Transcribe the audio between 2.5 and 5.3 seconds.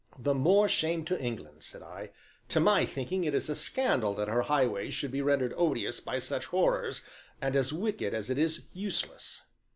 my thinking it is a scandal that our highways should be